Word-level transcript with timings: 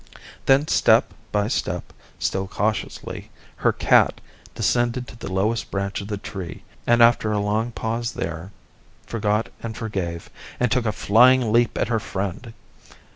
Then 0.47 0.67
step 0.67 1.13
by 1.31 1.47
step 1.47 1.93
still 2.17 2.47
cautiously 2.47 3.29
her 3.57 3.71
cat 3.71 4.19
descended 4.55 5.07
to 5.09 5.15
the 5.15 5.31
lowest 5.31 5.69
branch 5.69 6.01
of 6.01 6.07
the 6.07 6.17
tree, 6.17 6.63
and 6.87 7.03
after 7.03 7.31
a 7.31 7.37
long 7.37 7.71
pause 7.71 8.13
there 8.13 8.51
forgot 9.05 9.49
and 9.61 9.77
forgave, 9.77 10.31
and 10.59 10.71
took 10.71 10.87
a 10.87 10.91
flying 10.91 11.53
leap 11.53 11.77
at 11.77 11.89
her 11.89 11.99
friend. 11.99 12.51